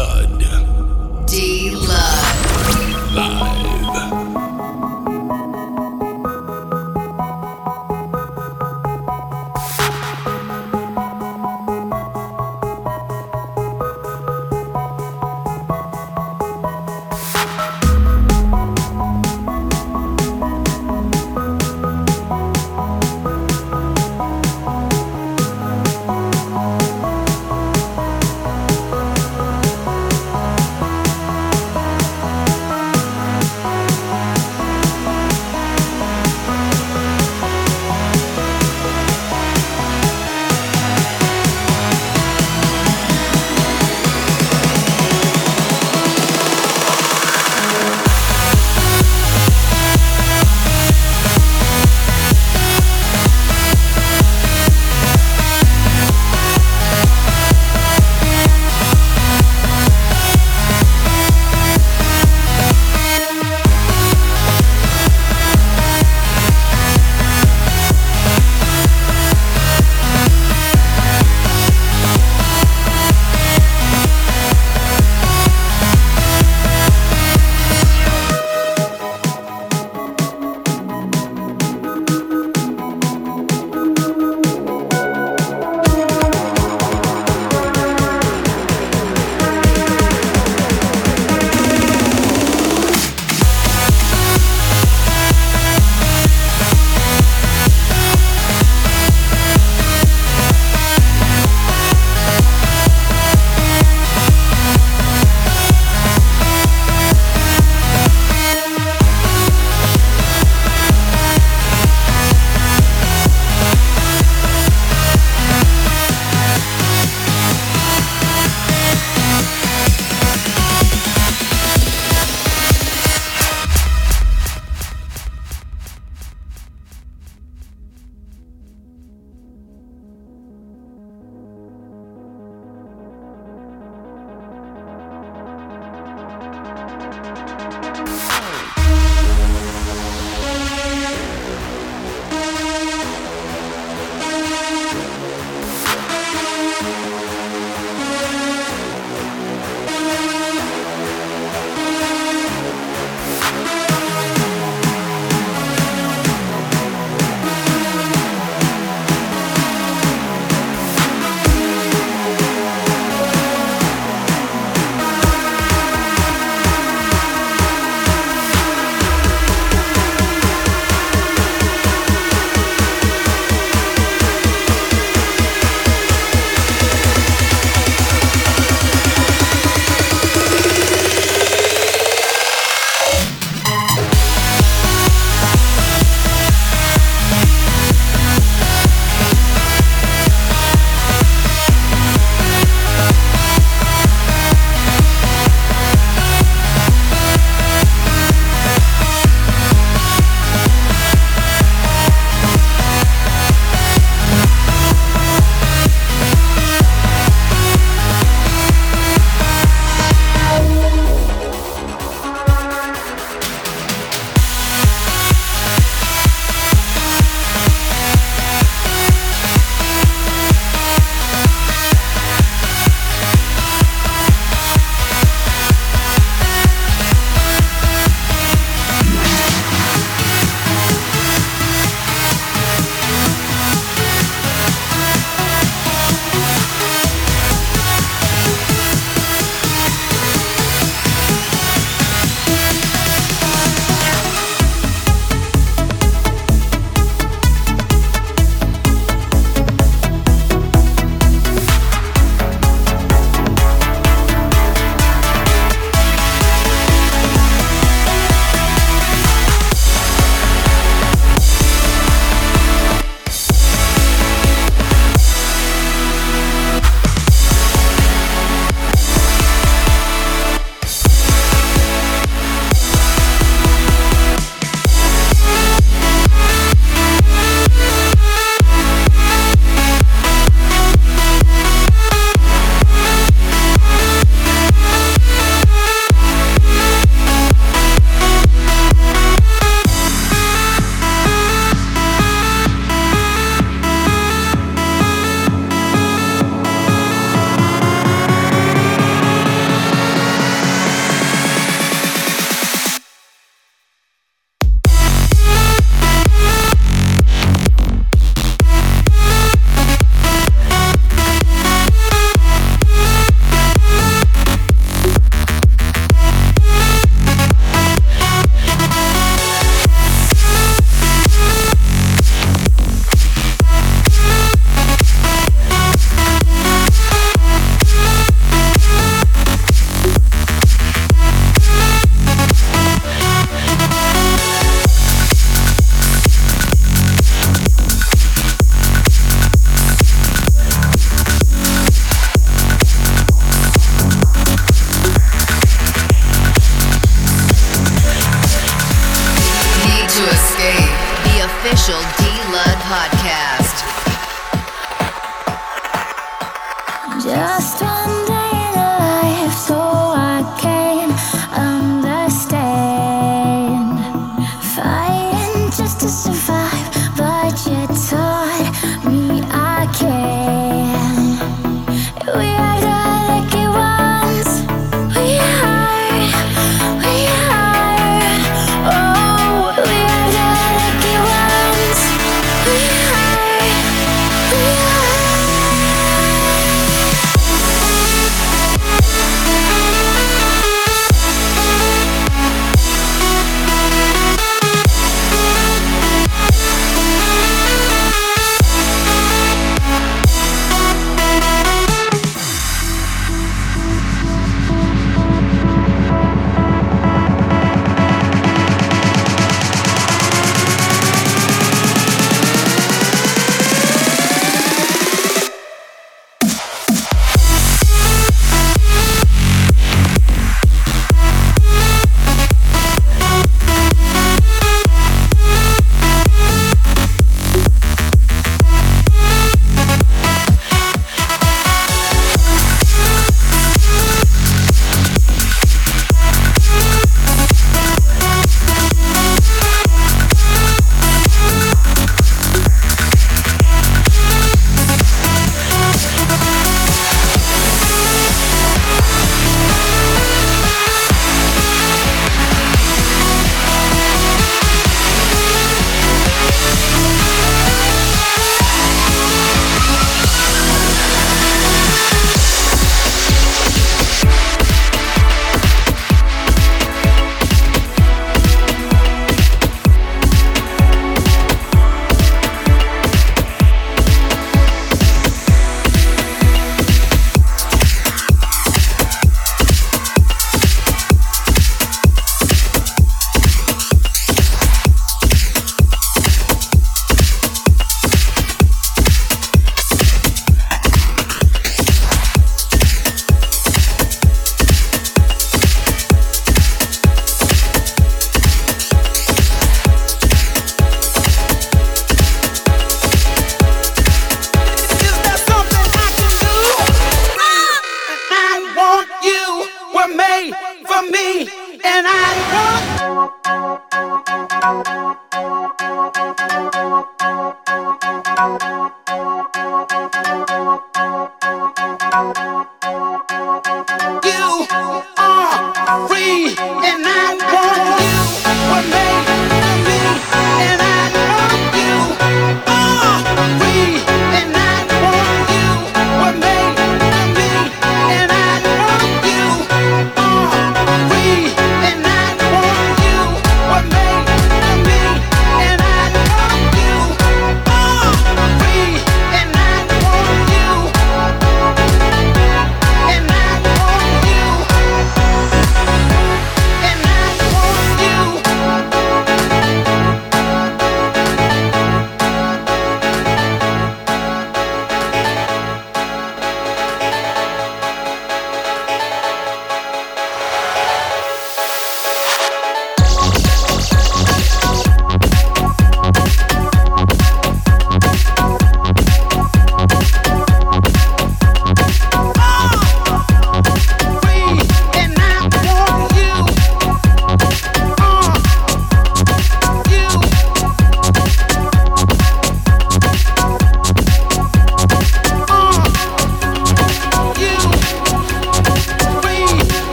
Lud. 0.00 0.40
D 1.26 1.70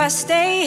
I 0.00 0.08
stay 0.08 0.59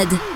Mad. 0.00 0.29